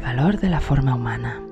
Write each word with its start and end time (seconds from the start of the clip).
valor 0.00 0.38
de 0.40 0.48
la 0.48 0.60
forma 0.60 0.94
humana. 0.94 1.42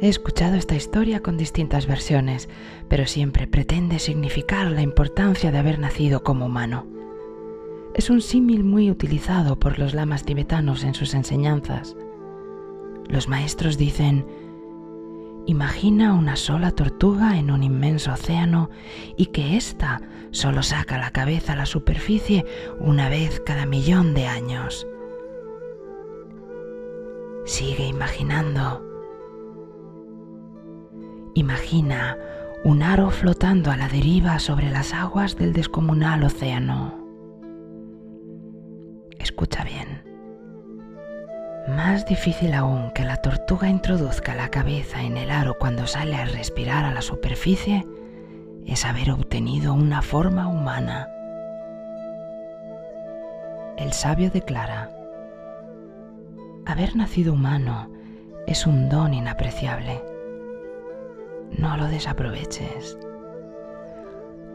He 0.00 0.08
escuchado 0.08 0.56
esta 0.56 0.74
historia 0.74 1.20
con 1.20 1.36
distintas 1.36 1.86
versiones, 1.86 2.48
pero 2.88 3.06
siempre 3.06 3.46
pretende 3.46 3.98
significar 3.98 4.70
la 4.70 4.82
importancia 4.82 5.50
de 5.50 5.58
haber 5.58 5.78
nacido 5.78 6.22
como 6.22 6.46
humano. 6.46 6.86
Es 7.94 8.10
un 8.10 8.20
símil 8.20 8.64
muy 8.64 8.90
utilizado 8.90 9.58
por 9.58 9.78
los 9.78 9.94
lamas 9.94 10.24
tibetanos 10.24 10.84
en 10.84 10.94
sus 10.94 11.14
enseñanzas. 11.14 11.96
Los 13.08 13.28
maestros 13.28 13.78
dicen, 13.78 14.26
imagina 15.46 16.14
una 16.14 16.36
sola 16.36 16.70
tortuga 16.70 17.38
en 17.38 17.50
un 17.50 17.62
inmenso 17.62 18.12
océano 18.12 18.70
y 19.16 19.26
que 19.26 19.56
ésta 19.56 20.00
solo 20.30 20.62
saca 20.62 20.98
la 20.98 21.10
cabeza 21.10 21.52
a 21.52 21.56
la 21.56 21.66
superficie 21.66 22.44
una 22.80 23.08
vez 23.08 23.40
cada 23.40 23.66
millón 23.66 24.14
de 24.14 24.26
años. 24.26 24.86
Sigue 27.44 27.86
imaginando. 27.86 28.82
Imagina 31.34 32.16
un 32.64 32.82
aro 32.82 33.10
flotando 33.10 33.70
a 33.70 33.76
la 33.76 33.88
deriva 33.88 34.38
sobre 34.38 34.70
las 34.70 34.94
aguas 34.94 35.36
del 35.36 35.52
descomunal 35.52 36.24
océano. 36.24 37.04
Escucha 39.18 39.64
bien. 39.64 40.13
Más 41.68 42.04
difícil 42.04 42.52
aún 42.52 42.90
que 42.90 43.04
la 43.04 43.16
tortuga 43.16 43.70
introduzca 43.70 44.34
la 44.34 44.50
cabeza 44.50 45.00
en 45.02 45.16
el 45.16 45.30
aro 45.30 45.56
cuando 45.58 45.86
sale 45.86 46.14
a 46.14 46.26
respirar 46.26 46.84
a 46.84 46.92
la 46.92 47.00
superficie 47.00 47.86
es 48.66 48.84
haber 48.84 49.10
obtenido 49.10 49.72
una 49.72 50.02
forma 50.02 50.46
humana. 50.46 51.08
El 53.78 53.94
sabio 53.94 54.28
declara, 54.28 54.90
haber 56.66 56.96
nacido 56.96 57.32
humano 57.32 57.90
es 58.46 58.66
un 58.66 58.90
don 58.90 59.14
inapreciable. 59.14 60.02
No 61.50 61.78
lo 61.78 61.86
desaproveches. 61.86 62.98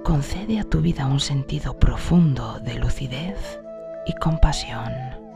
Concede 0.03 0.59
a 0.59 0.63
tu 0.63 0.81
vida 0.81 1.07
un 1.07 1.19
sentido 1.19 1.79
profundo 1.79 2.59
de 2.59 2.75
lucidez 2.75 3.59
y 4.05 4.13
compasión. 4.13 5.28